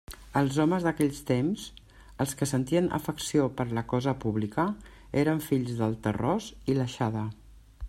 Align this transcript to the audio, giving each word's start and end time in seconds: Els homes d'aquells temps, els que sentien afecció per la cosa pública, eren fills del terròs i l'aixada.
Els 0.39 0.55
homes 0.61 0.85
d'aquells 0.85 1.19
temps, 1.27 1.65
els 2.25 2.33
que 2.39 2.47
sentien 2.51 2.89
afecció 2.99 3.45
per 3.59 3.67
la 3.79 3.85
cosa 3.93 4.15
pública, 4.25 4.67
eren 5.25 5.45
fills 5.51 5.77
del 5.83 5.97
terròs 6.09 6.51
i 6.73 6.79
l'aixada. 6.81 7.27